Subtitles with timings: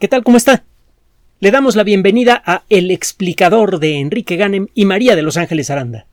[0.00, 0.24] ¿Qué tal?
[0.24, 0.64] ¿Cómo está?
[1.38, 5.70] Le damos la bienvenida a El explicador de Enrique Ganem y María de Los Ángeles
[5.70, 6.06] Aranda.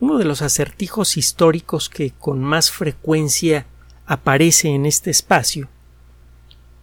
[0.00, 3.64] Uno de los acertijos históricos que con más frecuencia
[4.04, 5.70] aparece en este espacio,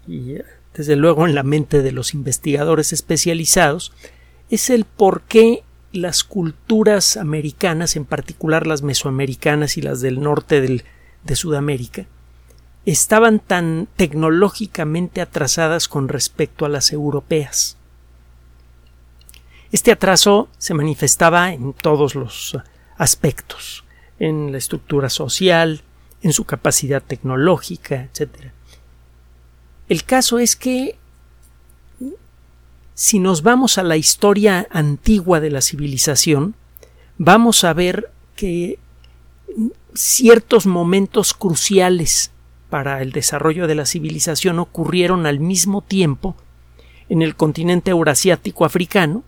[0.08, 3.94] y eh, desde luego en la mente de los investigadores especializados,
[4.50, 10.62] es el por qué las culturas americanas, en particular las mesoamericanas y las del norte
[10.62, 12.08] de Sudamérica,
[12.92, 17.76] estaban tan tecnológicamente atrasadas con respecto a las europeas.
[19.74, 22.58] Este atraso se manifestaba en todos los
[22.98, 23.84] aspectos,
[24.20, 25.82] en la estructura social,
[26.22, 28.52] en su capacidad tecnológica, etc.
[29.90, 30.98] El caso es que
[32.94, 36.56] si nos vamos a la historia antigua de la civilización,
[37.18, 38.80] vamos a ver que
[39.94, 42.32] ciertos momentos cruciales
[42.70, 46.36] para el desarrollo de la civilización ocurrieron al mismo tiempo
[47.10, 49.24] en el continente eurasiático africano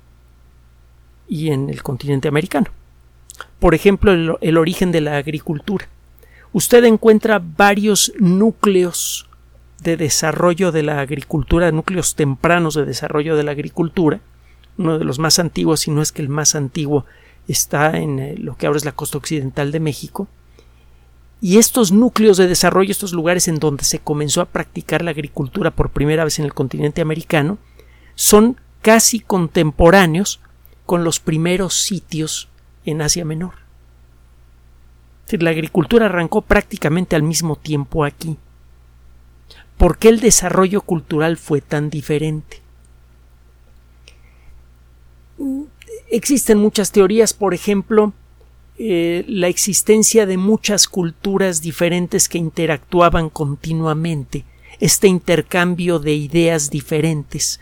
[1.28, 2.68] y en el continente americano.
[3.60, 5.88] Por ejemplo, el, el, origen de la agricultura.
[6.52, 9.30] Usted encuentra varios núcleos
[9.82, 14.20] de desarrollo de la agricultura, núcleos tempranos de desarrollo de la agricultura.
[14.78, 17.06] Uno de los más antiguos, si no es que el más antiguo,
[17.48, 20.28] está en eh, lo que ahora es la costa occidental de México,
[21.42, 25.72] y estos núcleos de desarrollo, estos lugares en donde se comenzó a practicar la agricultura
[25.72, 27.58] por primera vez en el continente americano,
[28.16, 30.42] son casi contemporáneos
[30.86, 32.50] con los primeros sitios
[32.84, 33.54] en Asia Menor.
[35.32, 38.38] La agricultura arrancó prácticamente al mismo tiempo aquí.
[39.78, 42.62] ¿Por qué el desarrollo cultural fue tan diferente?
[46.10, 48.12] Existen muchas teorías, por ejemplo,
[48.80, 54.46] eh, la existencia de muchas culturas diferentes que interactuaban continuamente,
[54.80, 57.60] este intercambio de ideas diferentes,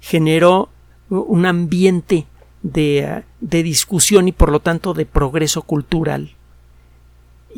[0.00, 0.70] generó
[1.10, 2.26] un ambiente
[2.62, 6.34] de, ah, de discusión y por lo tanto de progreso cultural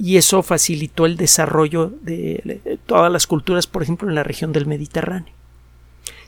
[0.01, 4.67] y eso facilitó el desarrollo de todas las culturas, por ejemplo, en la región del
[4.67, 5.33] Mediterráneo.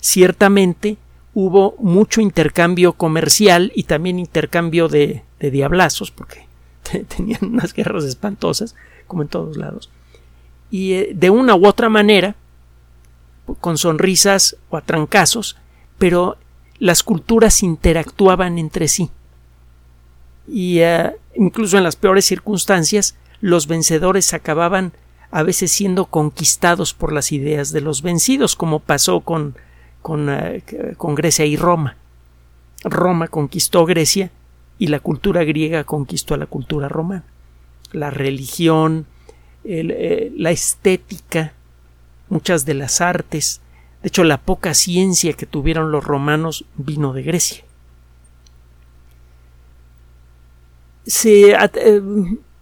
[0.00, 0.96] Ciertamente
[1.34, 6.46] hubo mucho intercambio comercial y también intercambio de, de diablazos, porque
[7.16, 8.74] tenían unas guerras espantosas,
[9.06, 9.90] como en todos lados.
[10.70, 12.36] Y eh, de una u otra manera,
[13.60, 15.56] con sonrisas o a trancazos,
[15.98, 16.36] pero
[16.78, 19.10] las culturas interactuaban entre sí.
[20.46, 24.92] Y eh, incluso en las peores circunstancias, los vencedores acababan
[25.30, 29.56] a veces siendo conquistados por las ideas de los vencidos, como pasó con,
[30.02, 30.62] con, eh,
[30.96, 31.96] con Grecia y Roma.
[32.82, 34.30] Roma conquistó Grecia
[34.80, 37.22] y la cultura griega conquistó a la cultura romana.
[37.92, 39.04] La religión,
[39.62, 41.52] eh, la estética,
[42.30, 43.60] muchas de las artes,
[44.02, 47.62] de hecho la poca ciencia que tuvieron los romanos vino de Grecia.
[51.06, 52.00] Se ha eh,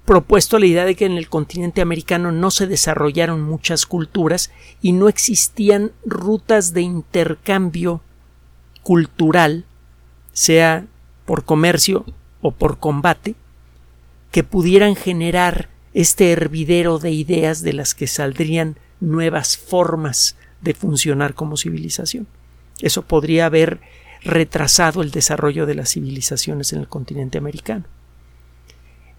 [0.04, 4.50] propuesto la idea de que en el continente americano no se desarrollaron muchas culturas
[4.82, 8.00] y no existían rutas de intercambio
[8.82, 9.66] cultural,
[10.32, 10.84] sea
[11.28, 12.06] por comercio
[12.40, 13.34] o por combate,
[14.32, 21.34] que pudieran generar este hervidero de ideas de las que saldrían nuevas formas de funcionar
[21.34, 22.26] como civilización.
[22.80, 23.78] Eso podría haber
[24.22, 27.84] retrasado el desarrollo de las civilizaciones en el continente americano.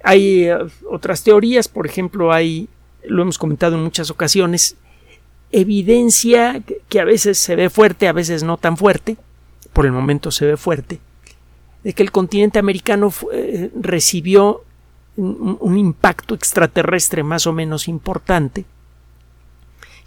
[0.04, 0.58] Hay eh,
[0.90, 2.70] otras teorías, por ejemplo, hay,
[3.04, 4.78] lo hemos comentado en muchas ocasiones,
[5.52, 9.16] evidencia que a veces se ve fuerte, a veces no tan fuerte,
[9.74, 11.00] por el momento se ve fuerte,
[11.84, 14.64] de que el continente americano eh, recibió
[15.16, 18.66] un, un impacto extraterrestre más o menos importante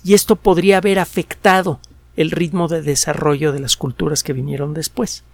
[0.04, 1.80] y esto podría haber afectado
[2.16, 5.24] el ritmo de desarrollo de las culturas que vinieron después.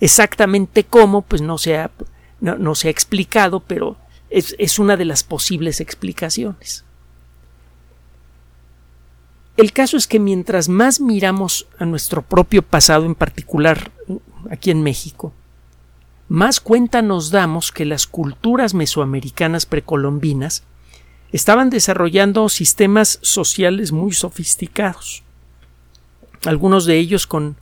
[0.00, 1.90] Exactamente cómo, pues no se ha,
[2.40, 3.96] no, se ha explicado, pero
[4.30, 6.84] es, es una de las posibles explicaciones.
[9.56, 13.90] El caso es que mientras más miramos a nuestro propio pasado, en particular
[14.50, 15.32] aquí en México,
[16.32, 20.62] más cuenta nos damos que las culturas mesoamericanas precolombinas
[21.30, 25.24] estaban desarrollando sistemas sociales muy sofisticados,
[26.46, 27.56] algunos de ellos con,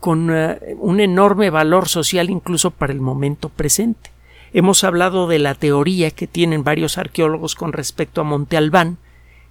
[0.00, 4.10] con eh, un enorme valor social incluso para el momento presente.
[4.54, 8.96] Hemos hablado de la teoría que tienen varios arqueólogos con respecto a Monte Albán,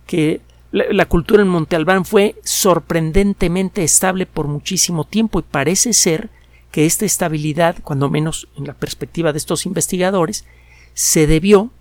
[0.08, 0.42] que
[0.72, 6.32] la, la, cultura en Monte Albán fue sorprendentemente estable por muchísimo tiempo y parece ser
[6.72, 10.46] que esta estabilidad, cuando menos en la perspectiva de estos investigadores,
[10.94, 11.72] se debió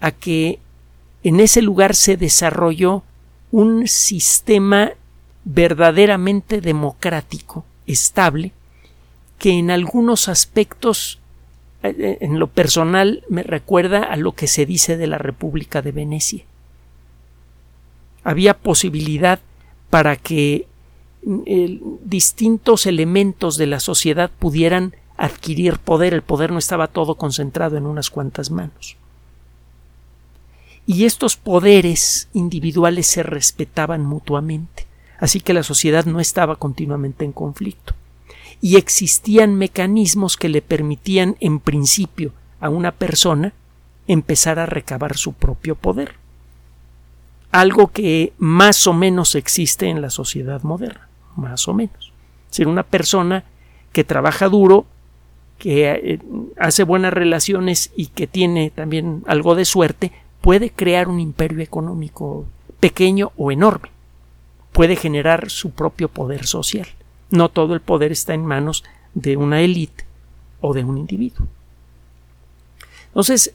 [0.00, 0.58] a que
[1.22, 3.02] en ese lugar se desarrolló
[3.50, 4.92] un sistema
[5.44, 8.52] verdaderamente democrático, estable,
[9.38, 11.18] que en algunos aspectos,
[11.82, 15.82] eh, eh, en lo personal, me recuerda a lo que se dice de la República
[15.82, 16.44] de Venecia.
[18.22, 19.40] Había posibilidad
[19.88, 20.66] para que
[21.22, 26.14] distintos elementos de la sociedad pudieran adquirir poder.
[26.14, 28.96] El poder no estaba todo concentrado en unas cuantas manos.
[30.86, 34.86] Y estos poderes individuales se respetaban mutuamente,
[35.18, 37.94] así que la sociedad no estaba continuamente en conflicto.
[38.62, 43.52] Y existían mecanismos que le permitían, en principio, a una persona
[44.06, 46.14] empezar a recabar su propio poder.
[47.52, 51.08] Algo que más o menos existe en la sociedad moderna,
[51.40, 52.12] más o menos.
[52.50, 53.44] Ser una persona
[53.92, 54.86] que trabaja duro
[55.60, 56.18] que eh,
[56.58, 60.10] hace buenas relaciones y que tiene también algo de suerte,
[60.40, 62.46] puede crear un imperio económico
[62.80, 63.90] pequeño o enorme.
[64.72, 66.86] Puede generar su propio poder social.
[67.30, 70.04] No todo el poder está en manos de una élite
[70.62, 71.46] o de un individuo.
[73.08, 73.52] Entonces,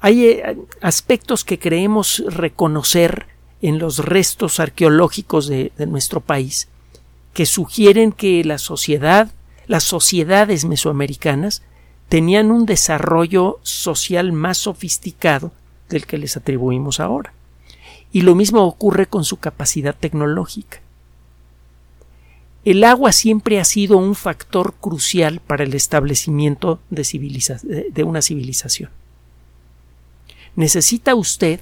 [0.00, 3.26] hay eh, aspectos que creemos reconocer
[3.62, 6.68] en los restos arqueológicos de nuestro país
[7.36, 9.30] que sugieren que la sociedad
[9.66, 11.62] las sociedades mesoamericanas
[12.08, 15.52] tenían un desarrollo social más sofisticado
[15.90, 17.34] del que les atribuimos ahora.
[18.10, 20.80] Y lo mismo ocurre con su capacidad tecnológica.
[22.64, 28.88] El agua siempre ha sido un factor crucial para el establecimiento de, una civilización.
[30.54, 31.60] Necesita usted,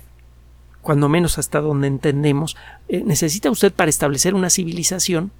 [0.82, 2.56] cuando menos hasta donde entendemos,
[2.88, 5.32] eh, necesita usted para establecer una civilización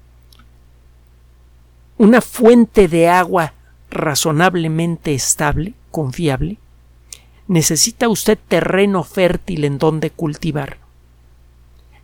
[1.97, 3.53] una fuente de agua
[3.89, 6.57] razonablemente estable, confiable,
[7.47, 10.77] necesita usted terreno fértil en donde cultivar.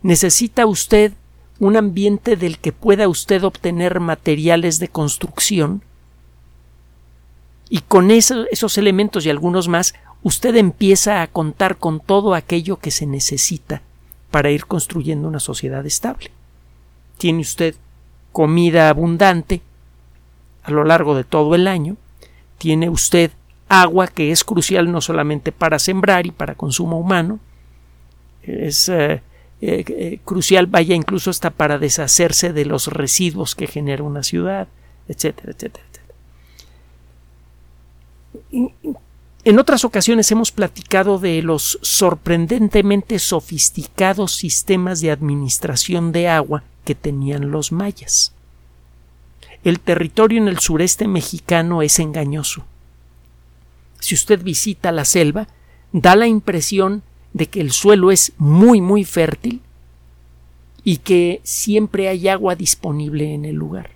[0.02, 1.12] Necesita usted
[1.58, 5.82] un ambiente del que pueda usted obtener materiales de construcción
[7.68, 12.90] y con esos elementos y algunos más usted empieza a contar con todo aquello que
[12.90, 13.82] se necesita
[14.30, 16.30] para ir construyendo una sociedad estable.
[17.18, 17.74] Tiene usted
[18.32, 19.62] comida abundante,
[20.62, 21.96] a lo largo de todo el año.
[22.58, 23.32] Tiene usted
[23.68, 27.40] agua que es crucial no solamente para sembrar y para consumo humano,
[28.42, 29.22] es eh,
[29.60, 34.68] eh, eh, crucial, vaya incluso hasta para deshacerse de los residuos que genera una ciudad,
[35.08, 36.02] etcétera, etcétera, etcétera.
[39.44, 46.94] En otras ocasiones hemos platicado de los sorprendentemente sofisticados sistemas de administración de agua que
[46.94, 48.34] tenían los mayas
[49.64, 52.64] el territorio en el sureste mexicano es engañoso.
[54.00, 55.46] Si usted visita la selva,
[55.92, 59.60] da la impresión de que el suelo es muy muy fértil
[60.84, 63.90] y que siempre hay agua disponible en el lugar.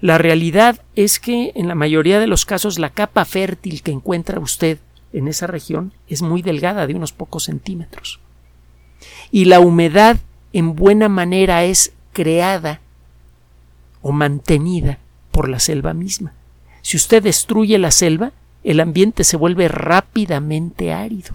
[0.00, 4.40] La realidad es que en la mayoría de los casos la capa fértil que encuentra
[4.40, 4.78] usted
[5.12, 8.20] en esa región es muy delgada, de unos pocos centímetros.
[9.30, 10.18] Y la humedad
[10.52, 12.80] en buena manera es creada
[14.02, 14.98] o mantenida
[15.30, 16.32] por la selva misma.
[16.82, 18.32] Si usted destruye la selva,
[18.64, 21.34] el ambiente se vuelve rápidamente árido.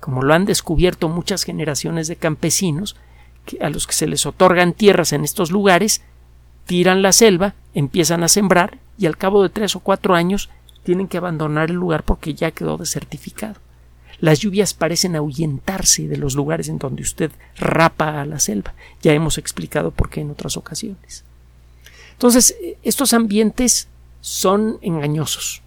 [0.00, 2.96] Como lo han descubierto muchas generaciones de campesinos,
[3.60, 6.02] a los que se les otorgan tierras en estos lugares,
[6.66, 10.50] tiran la selva, empiezan a sembrar y al cabo de tres o cuatro años
[10.82, 13.60] tienen que abandonar el lugar porque ya quedó desertificado.
[14.20, 18.74] Las lluvias parecen ahuyentarse de los lugares en donde usted rapa a la selva.
[19.02, 21.24] Ya hemos explicado por qué en otras ocasiones.
[22.14, 23.88] Entonces, estos ambientes
[24.20, 25.62] son engañosos.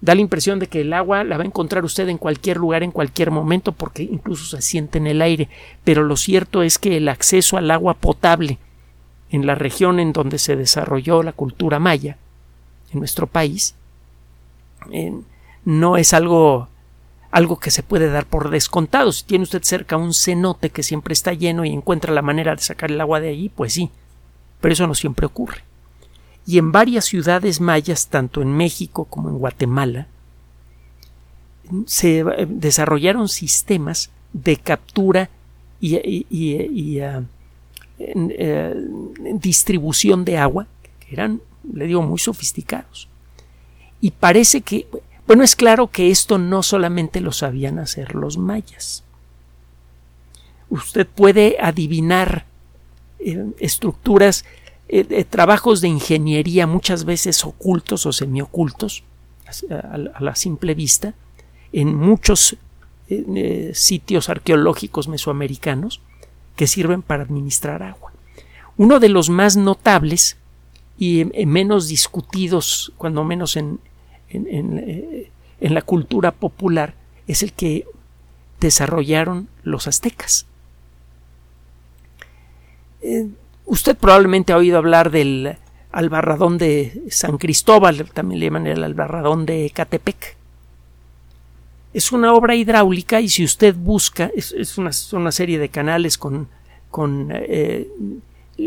[0.00, 2.82] Da la impresión de que el agua la va a encontrar usted en cualquier lugar,
[2.82, 5.48] en cualquier momento, porque incluso se siente en el aire.
[5.84, 8.58] Pero lo cierto es que el acceso al agua potable
[9.30, 12.16] en la región en donde se desarrolló la cultura maya,
[12.92, 13.74] en nuestro país,
[15.64, 16.68] no es algo
[17.32, 19.12] algo que se puede dar por descontado.
[19.12, 22.62] Si tiene usted cerca un cenote que siempre está lleno y encuentra la manera de
[22.62, 23.90] sacar el agua de allí, pues sí,
[24.60, 25.62] pero eso no siempre ocurre.
[26.46, 30.06] Y en varias ciudades mayas, tanto en México como en Guatemala,
[31.86, 35.30] se eh, desarrollaron sistemas de captura
[35.80, 37.22] y, ah,
[37.98, 38.74] eh,
[39.34, 40.66] distribución de agua
[41.00, 41.40] que eran,
[41.72, 43.08] le digo, muy sofisticados.
[44.00, 44.86] Y parece que,
[45.26, 49.02] bueno, es claro que esto no solamente lo sabían hacer los mayas.
[50.68, 52.46] Usted puede adivinar
[53.18, 54.44] eh, estructuras,
[54.88, 59.04] eh, trabajos de ingeniería muchas veces ocultos o semiocultos
[59.70, 61.14] a, la simple vista
[61.72, 62.56] en muchos
[63.08, 66.00] eh, sitios arqueológicos mesoamericanos
[66.56, 68.12] que sirven para administrar agua.
[68.76, 70.36] Uno de los más notables
[70.98, 73.80] y menos discutidos, cuando menos en,
[74.30, 76.94] en, la cultura popular,
[77.26, 77.86] es el que
[78.60, 80.46] desarrollaron los aztecas.
[83.02, 83.26] Eh,
[83.64, 85.56] usted probablemente ha oído hablar del
[85.92, 90.36] albarradón de San Cristóbal, también le llaman el albarradón de Catepec.
[91.94, 96.48] Es una obra hidráulica y si usted busca, es, una, serie de canales con,
[96.90, 97.88] con eh,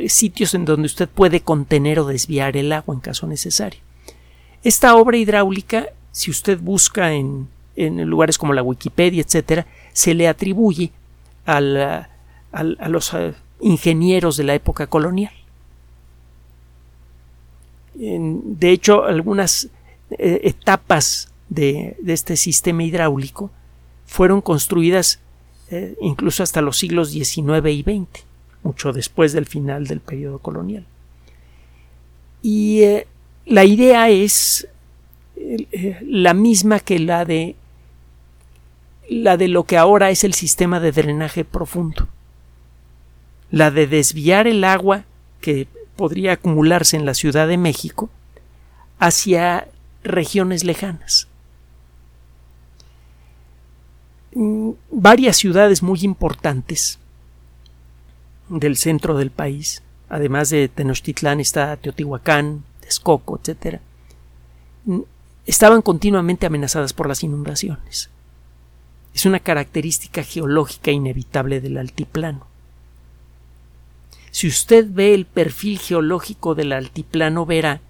[0.07, 3.79] sitios en donde usted puede contener o desviar el agua en caso necesario.
[4.63, 10.27] Esta obra hidráulica, si usted busca en, en lugares como la Wikipedia, etcétera, se le
[10.27, 10.91] atribuye
[11.45, 15.33] a los eh, ingenieros de la época colonial.
[17.95, 19.69] De hecho, algunas
[20.11, 23.51] eh, etapas de, este sistema hidráulico
[24.05, 25.19] fueron construidas
[25.69, 28.25] eh, incluso hasta los siglos XIX y XX,
[28.63, 30.85] mucho después del final del periodo colonial.
[32.41, 32.83] Y
[33.45, 34.67] la idea es
[36.01, 37.55] la misma que la de
[39.09, 42.07] la de lo que ahora es el sistema de drenaje profundo,
[43.51, 45.03] la de desviar el agua
[45.41, 48.09] que podría acumularse en la Ciudad de México
[48.99, 49.67] hacia
[50.03, 51.27] regiones lejanas.
[54.33, 56.99] Mm, varias ciudades muy importantes
[58.49, 63.79] del centro del país, además de Tenochtitlán está Teotihuacán, Texcoco, etc.,
[64.85, 64.99] mm,
[65.45, 68.09] estaban continuamente amenazadas por las inundaciones
[69.13, 72.47] es una característica geológica inevitable del altiplano.
[74.31, 77.81] Si usted ve el perfil geológico del altiplano, verá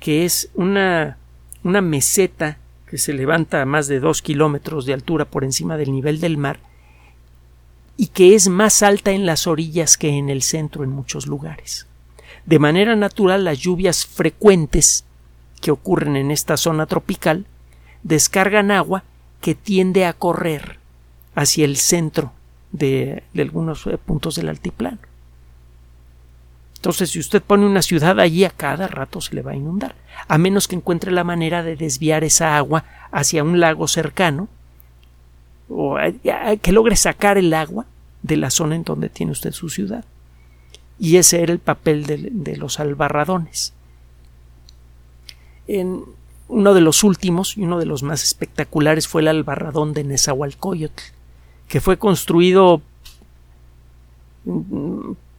[0.00, 1.18] que es una,
[1.62, 5.92] una meseta que se levanta a más de dos kilómetros de altura por encima del
[5.92, 6.60] nivel del mar
[7.96, 11.86] y que es más alta en las orillas que en el centro en muchos lugares.
[12.44, 15.04] De manera natural, las lluvias frecuentes
[15.60, 17.46] que ocurren en esta zona tropical
[18.02, 19.04] descargan agua
[19.40, 20.78] que tiende a correr
[21.34, 22.32] hacia el centro
[22.72, 24.98] de, algunos eh, puntos del altiplano.
[26.84, 29.94] Entonces, si usted pone una ciudad allí, a cada rato se le va a inundar,
[30.28, 34.48] a menos que encuentre la manera de desviar esa agua hacia un lago cercano,
[35.70, 35.96] o
[36.60, 37.86] que logre sacar el agua
[38.22, 40.04] de la zona en donde tiene usted su ciudad.
[40.98, 43.72] Y ese era el papel de, de los albarradones.
[45.66, 46.02] En,
[46.48, 51.02] uno de los últimos y uno de los más espectaculares fue el albarradón de Nezahualcóyotl,
[51.66, 52.82] que fue construido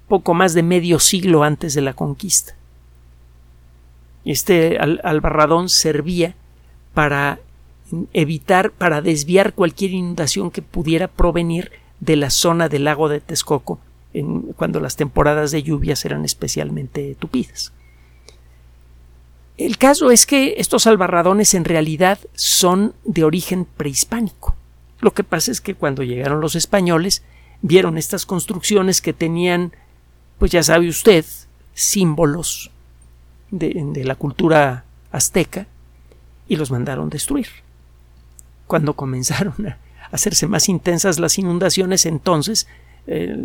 [0.08, 2.56] poco más de medio siglo antes de la conquista.
[4.24, 6.36] Este albarradón servía
[6.94, 7.40] para
[8.14, 13.80] evitar, para desviar cualquier inundación que pudiera provenir de la zona del lago de Texcoco
[14.56, 17.74] cuando las temporadas de lluvias eran especialmente tupidas.
[19.58, 24.56] El caso es que estos albarradones en realidad son de origen prehispánico.
[25.00, 27.24] Lo que pasa es que cuando llegaron los españoles
[27.62, 29.74] vieron estas construcciones que tenían,
[30.38, 31.26] pues ya sabe usted,
[31.74, 32.72] símbolos
[33.52, 35.68] de, la cultura azteca
[36.48, 37.48] y los mandaron destruir.
[38.68, 39.78] Cuando comenzaron a
[40.12, 42.68] hacerse más intensas las inundaciones, entonces
[43.08, 43.36] eh,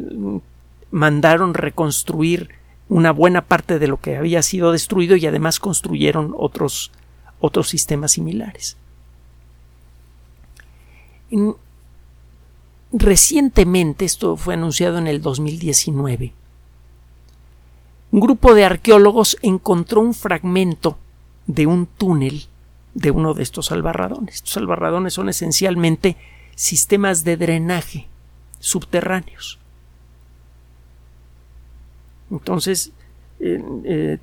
[0.90, 2.50] mandaron reconstruir
[2.88, 6.90] una buena parte de lo que había sido destruido y además construyeron otros,
[7.38, 8.76] otros sistemas similares.
[12.92, 16.32] recientemente, esto fue anunciado en el 2019,
[18.12, 20.98] un grupo de arqueólogos encontró un fragmento
[21.46, 22.46] de un túnel
[22.94, 24.36] de uno de estos albarradones.
[24.36, 26.16] Estos albarradones son esencialmente
[26.54, 28.08] sistemas de drenaje
[28.58, 29.58] subterráneos.
[32.30, 32.92] Entonces,
[33.40, 34.18] eh,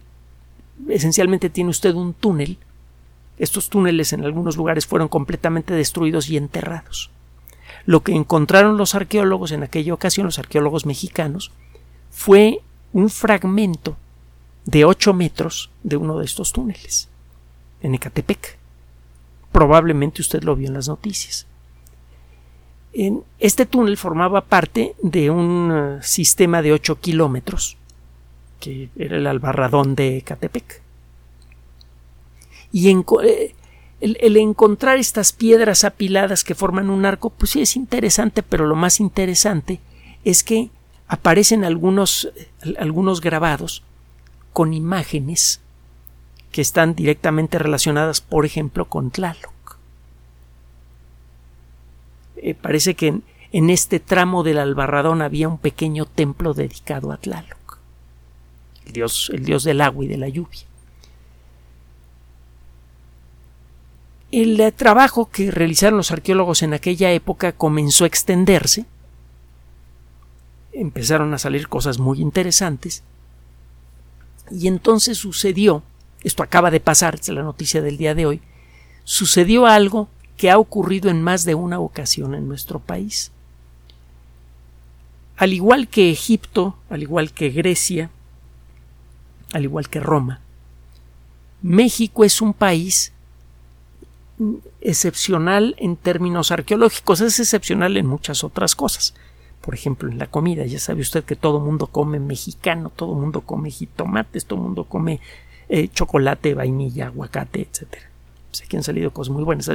[0.89, 2.57] esencialmente tiene usted un túnel.
[3.37, 7.09] Estos túneles en algunos lugares fueron completamente destruidos y enterrados.
[7.85, 11.51] Lo que encontraron los arqueólogos en aquella ocasión, los arqueólogos mexicanos,
[12.11, 12.61] fue
[12.93, 13.97] un fragmento
[14.65, 17.09] de 8 metros de uno de estos túneles,
[17.81, 18.57] en Ecatepec.
[19.51, 21.47] Probablemente usted lo vio en las noticias.
[22.93, 27.77] En este túnel formaba parte de un eh, sistema de 8 kilómetros
[28.59, 30.81] que era el albarradón de Catepec.
[32.71, 33.55] Y eh,
[34.01, 38.75] el, encontrar estas piedras apiladas que forman un arco, pues sí es interesante, pero lo
[38.75, 39.79] más interesante
[40.23, 40.69] es que
[41.07, 42.29] aparecen algunos,
[42.77, 43.83] algunos grabados
[44.53, 45.61] con imágenes
[46.51, 49.77] que están directamente relacionadas, por ejemplo, con Tlaloc.
[52.37, 53.21] Eh, parece que
[53.51, 57.79] en este tramo del Albarradón había un pequeño templo dedicado a Tlaloc,
[58.85, 60.61] el dios, el dios del agua y de la lluvia.
[64.31, 68.85] El trabajo que realizaron los arqueólogos en aquella época comenzó a extenderse,
[70.81, 73.03] empezaron a salir cosas muy interesantes,
[74.51, 75.83] y entonces sucedió,
[76.23, 78.41] esto acaba de pasar, es la noticia del día de hoy,
[79.03, 83.31] sucedió algo que ha ocurrido en más de una ocasión en nuestro país.
[85.35, 88.09] Al igual que Egipto, al igual que Grecia,
[89.53, 90.41] al igual que Roma,
[91.61, 93.13] México es un país
[94.81, 99.15] excepcional en términos arqueológicos, es excepcional en muchas otras cosas.
[99.67, 103.41] Por ejemplo, en la comida, ya sabe usted que todo mundo come mexicano, todo mundo
[103.41, 105.19] come jitomates, todo mundo come
[105.67, 108.09] eh, chocolate, vainilla, aguacate, etcétera.
[108.49, 109.69] Pues aquí han salido cosas muy buenas.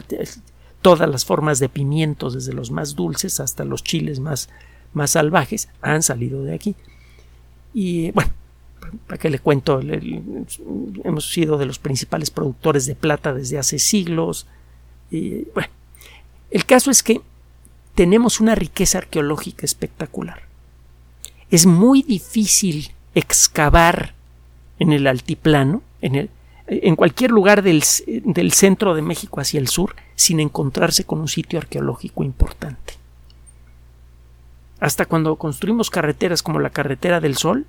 [0.80, 4.48] Todas las formas de pimientos, desde los más dulces hasta los chiles más,
[4.94, 6.74] más salvajes, han salido de aquí.
[7.74, 8.30] Y bueno,
[9.06, 9.78] para que le cuento,
[11.04, 14.46] hemos sido de los principales productores de plata desde hace siglos.
[15.10, 15.68] Y, bueno,
[16.50, 17.20] el caso es que
[18.02, 20.42] tenemos una riqueza arqueológica espectacular.
[21.50, 24.14] Es muy difícil excavar
[24.80, 26.30] en el altiplano, en, el,
[26.66, 27.84] en cualquier lugar del,
[28.24, 32.94] del centro de México hacia el sur, sin encontrarse con un sitio arqueológico importante.
[34.80, 37.66] Hasta cuando construimos carreteras como la carretera del Sol,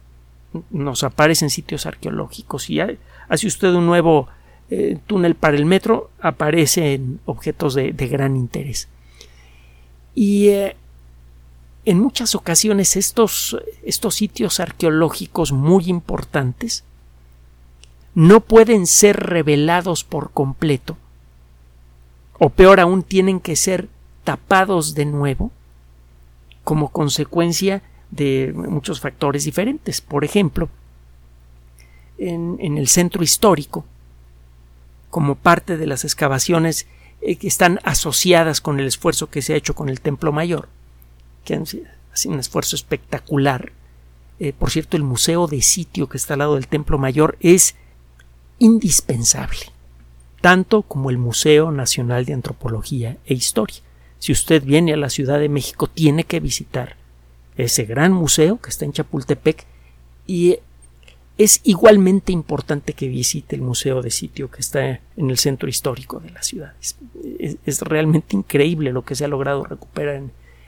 [0.71, 4.29] nos aparecen sitios arqueológicos y hace usted un nuevo
[4.71, 8.87] eh, túnel para el metro, aparecen objetos de, gran interés.
[10.15, 10.75] Y eh,
[11.85, 16.83] en muchas ocasiones estos, estos sitios arqueológicos muy importantes
[18.15, 20.97] no pueden ser revelados por completo,
[22.37, 23.89] o peor aún, tienen que ser
[24.23, 25.51] tapados de nuevo
[26.63, 30.01] como consecuencia de muchos factores diferentes.
[30.01, 30.69] Por ejemplo,
[32.17, 33.85] en, el centro histórico,
[35.09, 36.87] como parte de las excavaciones
[37.39, 40.67] que están asociadas con el esfuerzo que se ha hecho con el Templo Mayor,
[41.45, 41.85] que han sido
[42.25, 43.71] un esfuerzo espectacular.
[44.39, 47.75] Eh, por cierto, el museo de sitio que está al lado del Templo Mayor es
[48.59, 49.61] indispensable,
[50.41, 53.77] tanto como el Museo Nacional de Antropología e Historia.
[54.19, 56.95] Si usted viene a la Ciudad de México, tiene que visitar
[57.57, 59.65] ese gran museo que está en Chapultepec
[60.25, 60.57] y
[61.37, 66.19] es igualmente importante que visite el museo de sitio que está en el centro histórico
[66.19, 66.73] de la ciudad.
[67.65, 70.21] Es, realmente increíble lo que se ha logrado recuperar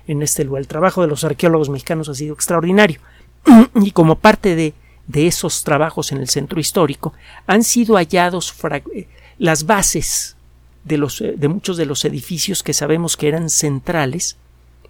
[0.08, 0.62] en, este lugar.
[0.62, 2.99] El trabajo de los arqueólogos mexicanos ha sido extraordinario
[3.75, 4.73] y como parte de,
[5.13, 7.13] esos trabajos en el centro histórico
[7.45, 8.51] han sido hallados
[8.95, 10.36] eh, las bases
[10.84, 14.36] de, los, eh, de muchos de los edificios que sabemos que eran centrales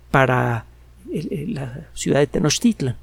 [0.10, 0.66] para
[1.12, 2.96] la ciudad de Tenochtitlan.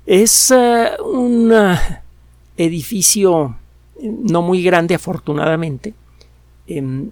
[0.06, 1.78] Es eh, un eh,
[2.58, 3.58] edificio
[4.00, 5.94] eh, no muy grande, afortunadamente,
[6.68, 7.10] em,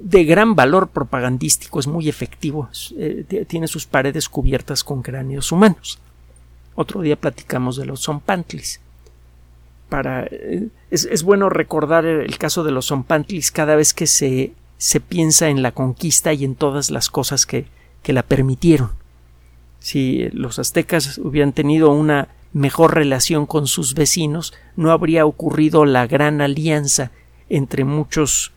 [0.00, 2.68] de gran valor propagandístico, es muy efectivo,
[3.48, 5.98] tiene sus paredes cubiertas con cráneos humanos.
[6.74, 8.80] Otro día platicamos de los zompantlis.
[10.30, 15.48] Eh, es, bueno recordar el caso de los zompantlis cada vez que se, se piensa
[15.48, 17.66] en la conquista y en todas las cosas que,
[18.02, 18.90] que la permitieron.
[19.80, 26.06] Si los aztecas hubieran tenido una mejor relación con sus vecinos, no habría ocurrido la
[26.06, 27.10] gran alianza
[27.50, 28.52] entre muchos,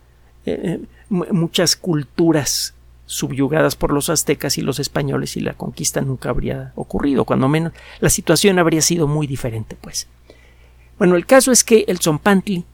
[0.46, 2.76] eh, muchas culturas
[3.08, 7.74] subyugadas por los aztecas y los españoles y la conquista nunca habría ocurrido, cuando menos
[8.00, 10.08] la situación habría sido muy diferente, pues.
[10.98, 12.66] Bueno, el caso es que el Zompantli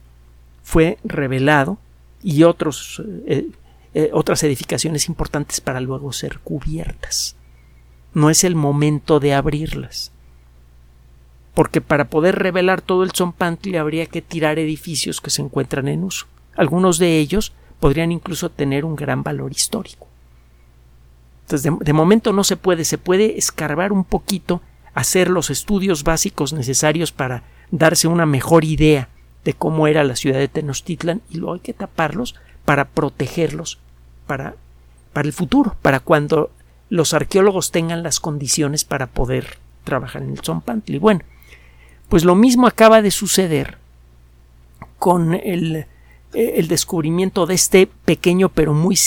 [0.62, 1.78] fue revelado
[2.22, 3.48] y otros, eh,
[3.92, 7.36] eh, otras edificaciones importantes para luego ser cubiertas.
[8.14, 10.10] No es el momento de abrirlas.
[11.52, 16.02] Porque para poder revelar todo el Zompantli habría que tirar edificios que se encuentran en
[16.02, 16.26] uso.
[16.56, 20.08] Algunos de ellos podrían incluso tener un gran valor histórico.
[21.42, 24.62] Entonces, de, momento no se puede, se puede escarbar un poquito,
[24.94, 27.42] hacer los estudios básicos necesarios para
[27.78, 29.08] darse una mejor idea
[29.44, 32.34] de cómo era la ciudad de Tenochtitlan y luego hay que taparlos
[32.64, 33.78] para protegerlos
[34.26, 34.54] para,
[35.12, 36.50] para el futuro, para cuando
[36.88, 40.98] los arqueólogos tengan las condiciones para poder trabajar en el Zompantli.
[40.98, 41.20] Bueno,
[42.08, 43.76] pues lo mismo acaba de suceder
[44.98, 45.86] con el
[46.34, 48.98] eh, el descubrimiento de este pequeño pero muy,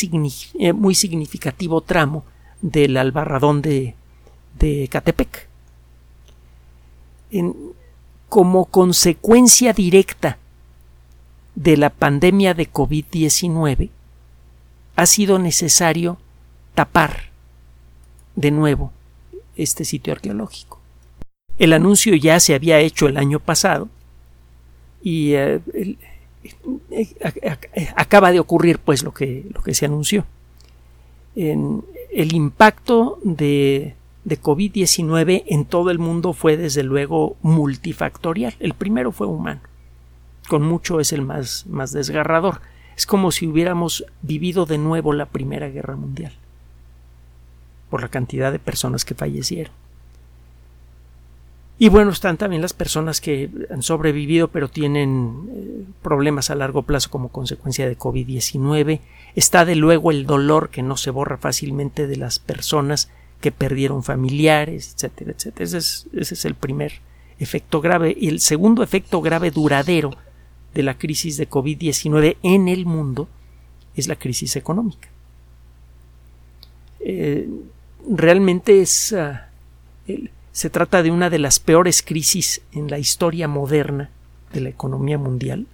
[0.60, 2.23] eh, muy significativo tramo
[2.62, 3.95] del albarradón de,
[4.58, 5.47] de Catepec.
[8.29, 10.37] Como consecuencia directa
[11.55, 13.89] de la pandemia de COVID-19,
[14.95, 16.17] ha sido necesario
[16.75, 17.31] tapar
[18.35, 18.91] de nuevo
[19.55, 20.79] este sitio arqueológico.
[21.57, 23.89] El anuncio ya se había hecho el año pasado
[25.01, 25.59] y eh,
[26.91, 27.15] eh,
[27.95, 30.25] acaba de ocurrir pues lo que, lo que se anunció.
[31.35, 33.95] En el impacto de,
[34.27, 38.55] de COVID-19 en todo el mundo fue desde luego multifactorial.
[38.59, 39.61] El primero fue humano.
[40.49, 42.59] Con mucho es el más, más desgarrador.
[42.97, 46.33] Es como si hubiéramos vivido de nuevo la Primera Guerra Mundial
[47.89, 49.71] por la cantidad de personas que fallecieron.
[51.79, 56.81] Y bueno, están también las personas que han sobrevivido pero tienen eh, problemas a largo
[56.81, 58.99] plazo como consecuencia de COVID-19.
[59.35, 63.09] Está de luego el dolor que no se borra fácilmente de las personas
[63.41, 65.63] que perdieron familiares, etcétera, etcétera.
[65.63, 66.93] Ese es, el primer
[67.39, 68.15] efecto grave.
[68.17, 70.12] Y el segundo efecto grave duradero
[70.73, 73.28] de la crisis de COVID-19 en el mundo
[73.95, 75.10] es la crisis económica.
[77.00, 77.47] Eh,
[78.08, 79.47] realmente es ah,
[80.58, 84.10] se trata de una de las peores crisis en la historia moderna
[84.52, 85.67] de la economía mundial.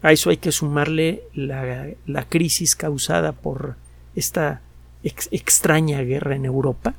[0.00, 3.76] A eso hay que sumarle la, crisis causada por
[4.14, 4.62] esta
[5.02, 6.94] extraña guerra en Europa.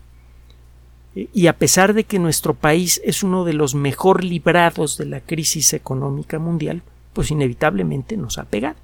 [1.15, 5.21] Y a pesar de que nuestro país es uno de los mejor librados de la
[5.21, 6.83] crisis económica mundial,
[7.13, 8.77] pues inevitablemente nos ha pegado,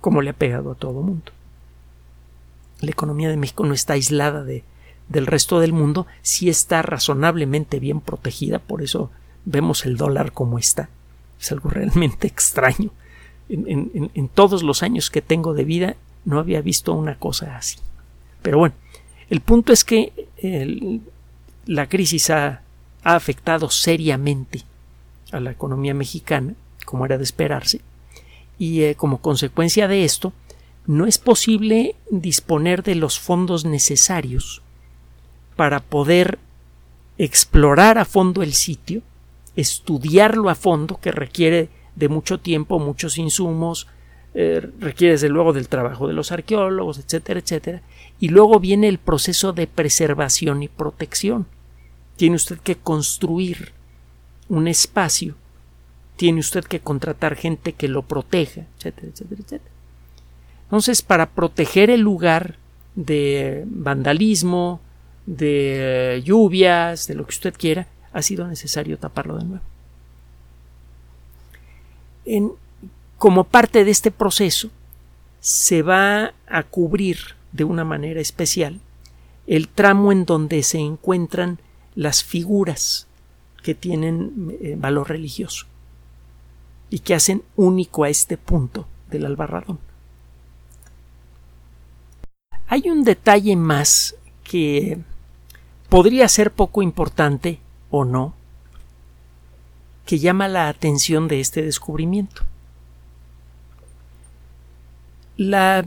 [0.00, 1.32] como le ha pegado a todo mundo.
[2.80, 4.64] La economía de México no está aislada de,
[5.08, 9.10] del resto del mundo, sí está razonablemente bien protegida, por eso
[9.44, 10.88] vemos el dólar como está.
[11.40, 12.90] Es algo realmente extraño.
[13.48, 17.78] En, todos los años que tengo de vida no había visto una cosa así.
[18.42, 18.74] Pero bueno,
[19.30, 20.12] el punto es que
[21.66, 22.62] la crisis ha,
[23.04, 24.64] afectado seriamente
[25.32, 27.80] a la economía mexicana, como era de esperarse,
[28.58, 30.32] y eh, como consecuencia de esto,
[30.86, 34.62] no es posible disponer de los fondos necesarios
[35.56, 36.38] para poder
[37.18, 39.02] explorar a fondo el sitio,
[39.56, 43.86] estudiarlo a fondo, que requiere de mucho tiempo, muchos insumos,
[44.34, 47.82] eh, requiere desde luego del trabajo de los arqueólogos, etcétera, etcétera,
[48.20, 51.46] y luego viene el proceso de preservación y protección.
[52.16, 53.72] Tiene usted que construir
[54.48, 55.34] un espacio,
[56.16, 59.74] tiene usted que contratar gente que lo proteja, etcétera, etcétera, etcétera.
[60.64, 62.56] Entonces, para proteger el lugar
[62.94, 64.80] de vandalismo,
[65.26, 69.64] de lluvias, de lo que usted quiera, ha sido necesario taparlo de nuevo.
[73.16, 74.70] Como parte de este proceso,
[75.40, 78.80] se va a cubrir de una manera especial
[79.48, 81.58] el tramo en donde se encuentran
[81.94, 83.06] las figuras
[83.62, 85.66] que tienen eh, valor religioso
[86.90, 89.78] y que hacen único a este punto del albarradón.
[92.66, 94.98] Hay un detalle más que
[95.88, 97.58] podría ser poco importante
[97.90, 98.34] o no,
[100.04, 102.42] que llama la atención de este descubrimiento.
[105.38, 105.84] La,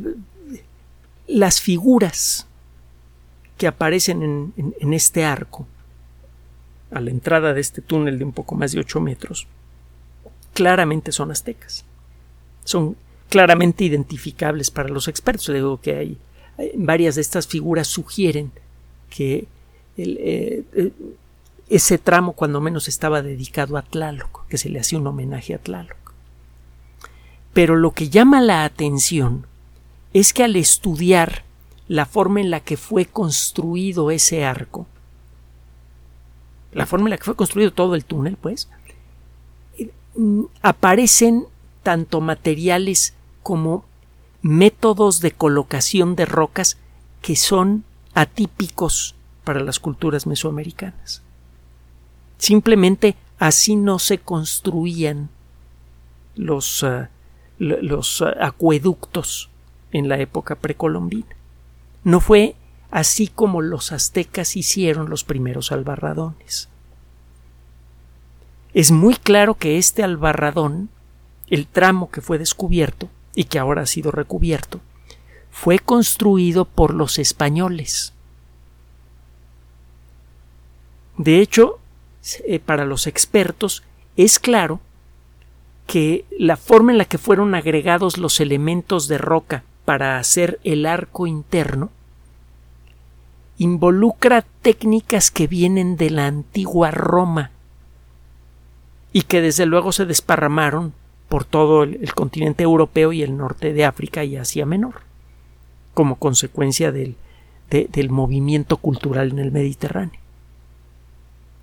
[1.32, 2.48] las figuras
[3.58, 5.68] que aparecen en, este arco,
[6.92, 9.48] a la entrada de este túnel de un poco más de 8 metros,
[10.54, 11.86] claramente son aztecas.
[12.64, 12.98] Son
[13.30, 15.48] claramente identificables para los expertos.
[15.48, 16.18] Digo que hay
[16.76, 18.52] varias de estas figuras sugieren
[19.10, 19.48] que
[19.98, 20.92] eh, eh,
[21.70, 25.60] ese tramo cuando menos estaba dedicado a Tlaloc, que se le hacía un homenaje a
[25.60, 26.14] Tlaloc.
[27.54, 29.46] Pero lo que llama la atención
[30.14, 31.44] es que al estudiar
[31.88, 34.88] la forma en la que fue construido ese arco,
[36.72, 38.70] la forma en la que fue construido todo el túnel, pues,
[40.62, 41.46] aparecen
[41.84, 43.86] tanto materiales como
[44.42, 46.78] métodos de colocación de rocas
[47.22, 51.22] que son atípicos para las culturas mesoamericanas.
[52.38, 55.30] Simplemente así no se construían
[56.36, 57.10] los, ah,
[57.60, 59.51] los ah, acueductos
[59.92, 61.36] en la época precolombina.
[62.04, 62.56] No fue
[62.92, 66.70] así como los aztecas hicieron los primeros albarradones.
[68.74, 70.90] Es muy claro que este albarradón,
[71.48, 74.80] el tramo que fue descubierto y que ahora ha sido recubierto,
[75.52, 78.14] fue construido por los españoles.
[81.18, 81.80] De hecho,
[82.46, 83.84] eh, para los expertos
[84.16, 84.80] es claro
[85.88, 90.86] que la forma en la que fueron agregados los elementos de roca para hacer el
[90.86, 91.90] arco interno
[93.58, 97.52] involucra técnicas que vienen de la antigua Roma
[99.14, 100.94] y que desde luego se desparramaron
[101.30, 105.02] por todo el, continente europeo y el norte de África y Asia Menor,
[105.94, 107.16] como consecuencia del,
[107.70, 110.20] del movimiento cultural en el Mediterráneo.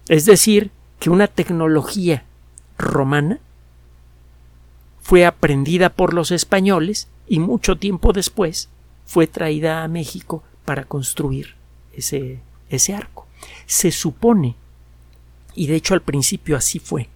[0.09, 2.24] Es decir, que una tecnología
[2.78, 3.40] romana
[5.00, 8.69] fue aprendida por los españoles y mucho tiempo después
[9.05, 11.55] fue traída a México para construir
[11.93, 13.27] ese, ese arco.
[13.67, 14.55] Se supone,
[15.55, 17.09] y de hecho al principio así fue,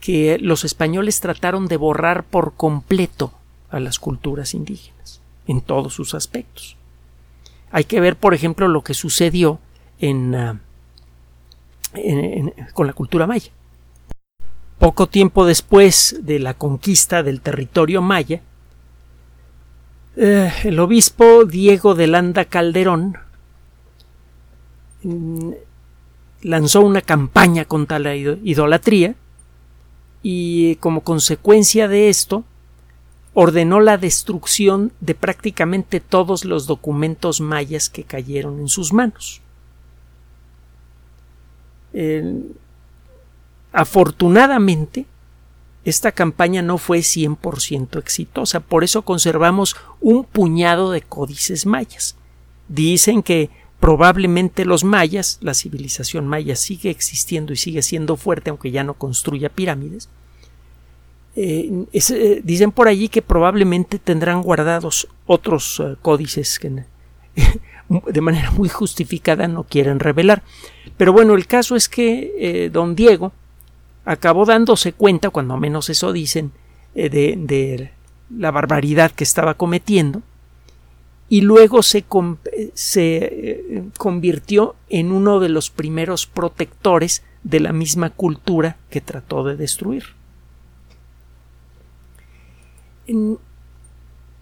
[0.00, 3.32] que los españoles trataron de borrar por completo
[3.70, 6.76] a las culturas indígenas, en todos sus aspectos.
[7.70, 9.58] Hay que ver, por ejemplo, lo que sucedió
[9.98, 10.60] en, ah,
[12.74, 13.50] con la cultura maya.
[14.78, 18.42] Poco tiempo después de la conquista del territorio maya,
[20.16, 23.16] eh, el obispo Diego de Landa Calderón
[25.02, 25.50] mm,
[26.42, 29.14] lanzó una campaña contra la idolatría
[30.22, 32.44] y como consecuencia de esto
[33.34, 39.40] ordenó la destrucción de prácticamente todos los documentos mayas que cayeron en sus manos.
[43.72, 45.06] Afortunadamente,
[45.84, 52.16] esta campaña no fue 100% exitosa, por eso conservamos un puñado de códices mayas.
[52.68, 58.70] Dicen que probablemente los mayas, la civilización maya sigue existiendo y sigue siendo fuerte, aunque
[58.70, 60.08] ya no construya pirámides.
[61.34, 66.84] Eh, eh, dicen por allí que probablemente tendrán guardados otros eh, códices que
[67.88, 70.44] de manera muy justificada no quieren revelar.
[70.96, 73.32] Pero bueno, el caso es que don Diego
[74.04, 76.52] acabó dándose cuenta, cuando menos eso dicen,
[76.94, 77.92] eh, de,
[78.30, 80.22] la barbaridad que estaba cometiendo
[81.28, 88.76] y luego se, eh, convirtió en uno de los primeros protectores de la misma cultura
[88.90, 90.04] que trató de destruir.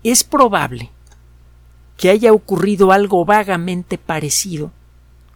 [0.03, 0.91] Es probable
[1.97, 4.73] que haya ocurrido algo vagamente parecido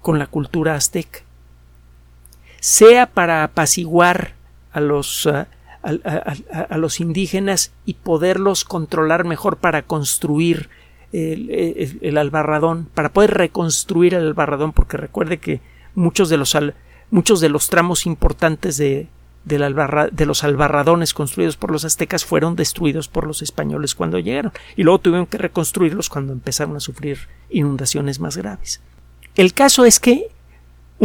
[0.00, 1.20] con la cultura azteca,
[2.64, 4.32] sea para apaciguar
[4.72, 10.70] a los, a, los indígenas y poderlos controlar mejor para construir
[11.12, 15.60] el, albarradón, para poder reconstruir el albarradón, porque recuerde que
[15.94, 16.56] muchos de los,
[17.10, 19.08] muchos de los tramos importantes de,
[19.44, 24.84] de los albarradones construidos por los aztecas fueron destruidos por los españoles cuando llegaron y
[24.84, 28.80] luego tuvieron que reconstruirlos cuando empezaron a sufrir inundaciones más graves.
[29.34, 30.28] El caso es que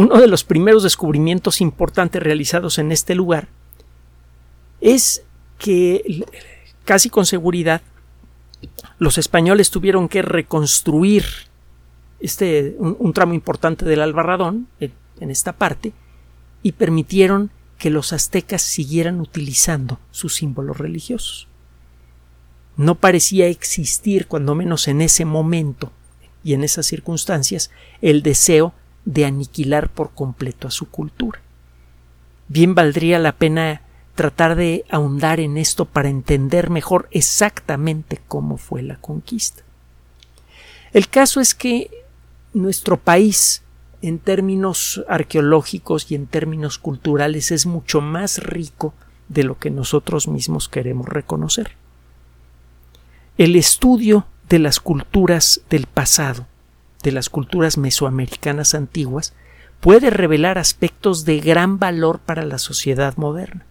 [0.00, 3.48] uno de los primeros descubrimientos importantes realizados en este lugar
[4.80, 5.22] es
[5.58, 6.24] que
[6.86, 7.82] casi con seguridad
[8.98, 11.24] los españoles tuvieron que reconstruir
[12.18, 15.92] este un, tramo importante del albarradón en esta parte
[16.62, 21.46] y permitieron que los aztecas siguieran utilizando sus símbolos religiosos.
[22.76, 25.92] No parecía existir, cuando menos en ese momento
[26.42, 28.72] y en esas circunstancias, el deseo
[29.04, 31.40] de aniquilar por completo a su cultura.
[32.48, 33.82] Bien valdría la pena
[34.14, 39.62] tratar de ahondar en esto para entender mejor exactamente cómo fue la conquista.
[40.92, 41.90] El caso es que
[42.52, 43.62] nuestro país
[44.02, 48.94] en términos arqueológicos y en términos culturales es mucho más rico
[49.28, 51.76] de lo que nosotros mismos queremos reconocer.
[53.38, 56.46] El estudio de las culturas del pasado,
[57.02, 59.34] de las culturas mesoamericanas antiguas,
[59.80, 63.64] puede revelar aspectos de gran valor para la sociedad moderna.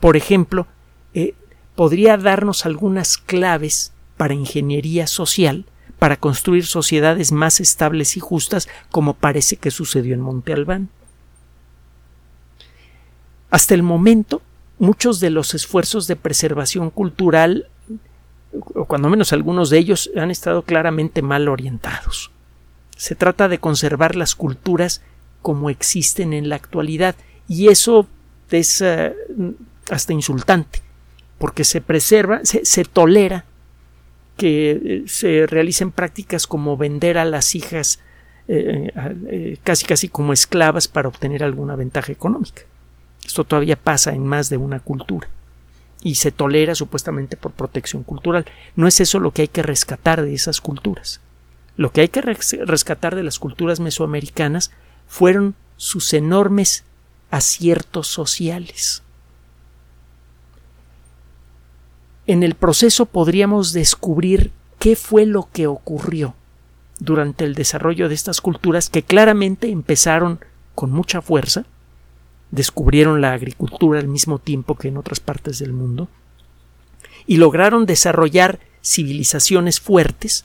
[0.00, 0.66] Por ejemplo,
[1.12, 1.34] eh,
[1.74, 5.66] podría darnos algunas claves para ingeniería social
[5.98, 10.90] para construir sociedades más estables y justas como parece que sucedió en Monte Albán.
[13.50, 14.42] Hasta el momento,
[14.78, 17.68] muchos de los esfuerzos de preservación cultural,
[18.74, 22.32] o cuando menos algunos de ellos, han estado claramente mal orientados.
[23.04, 25.02] Se trata de conservar las culturas
[25.42, 27.14] como existen en la actualidad,
[27.46, 28.08] y eso
[28.50, 29.14] es eh,
[29.90, 30.80] hasta insultante,
[31.36, 33.44] porque se preserva, se tolera
[34.38, 38.00] que eh, se realicen prácticas como vender a las hijas
[38.48, 42.62] eh, casi casi como esclavas para obtener alguna ventaja económica.
[43.22, 45.28] Esto todavía pasa en más de una cultura
[46.02, 48.46] y se tolera supuestamente por protección cultural.
[48.76, 51.20] No es eso lo que hay que rescatar de esas culturas.
[51.76, 54.70] Lo que hay que rescatar de las culturas mesoamericanas
[55.06, 56.84] fueron sus enormes
[57.30, 59.04] aciertos sociales.
[62.26, 66.34] en el proceso podríamos descubrir qué fue lo que ocurrió
[66.98, 70.40] durante el desarrollo de estas culturas que claramente empezaron
[70.74, 71.66] con mucha fuerza,
[72.50, 76.08] descubrieron la agricultura al mismo tiempo que en otras partes del mundo
[77.26, 80.44] y lograron desarrollar civilizaciones fuertes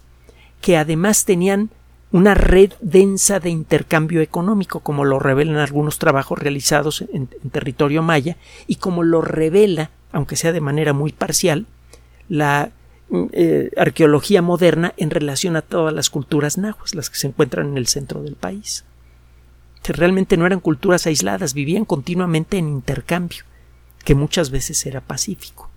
[0.61, 1.69] que además tenían
[2.11, 8.37] una red densa de intercambio económico, como lo revelan algunos trabajos realizados en, territorio maya
[8.67, 11.67] y como lo revela, aunque sea de manera muy parcial,
[12.27, 12.71] la
[13.09, 17.67] mm, eh, arqueología moderna en relación a todas las culturas nahuas, las que se encuentran
[17.69, 18.85] en el centro del país.
[19.83, 23.43] Que realmente no eran culturas aisladas, vivían continuamente en intercambio,
[24.03, 25.69] que muchas veces era pacífico.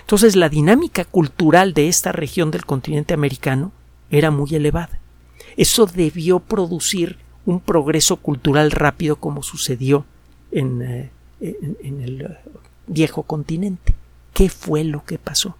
[0.00, 3.70] Entonces la dinámica cultural de esta región del continente americano
[4.18, 5.00] era muy elevada.
[5.56, 10.06] Eso debió producir un progreso cultural rápido como sucedió
[10.52, 12.38] en, eh, en el eh,
[12.86, 13.94] viejo continente.
[14.32, 15.56] ¿Qué fue lo que pasó?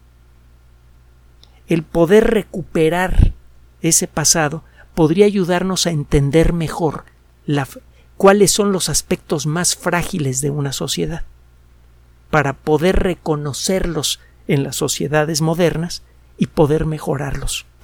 [1.67, 3.33] El poder recuperar
[3.81, 4.63] ese pasado
[4.93, 7.03] podría ayudarnos a entender mejor
[7.45, 7.67] la,
[8.15, 11.23] cuáles son los aspectos más frágiles de una sociedad,
[12.29, 16.03] para poder reconocerlos en las sociedades modernas
[16.37, 17.65] y poder mejorarlos